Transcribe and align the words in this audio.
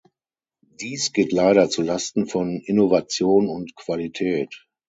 Dies 0.79 1.11
geht 1.13 1.31
leider 1.31 1.69
zu 1.69 1.83
Lasten 1.83 2.25
von 2.25 2.59
Innovation 2.65 3.49
und 3.49 3.75
Qualität. 3.75 4.65